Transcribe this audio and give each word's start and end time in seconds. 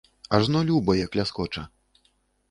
Ажно 0.35 0.61
люба, 0.69 0.95
як 0.99 1.17
ляскоча. 1.19 1.63